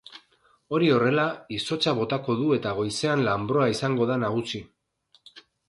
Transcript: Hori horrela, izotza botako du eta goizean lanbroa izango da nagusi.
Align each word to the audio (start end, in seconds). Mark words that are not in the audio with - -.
Hori 0.77 0.87
horrela, 0.93 1.25
izotza 1.57 1.93
botako 1.99 2.37
du 2.41 2.49
eta 2.57 2.73
goizean 2.81 3.23
lanbroa 3.29 3.71
izango 3.77 4.11
da 4.15 4.21
nagusi. 4.27 4.67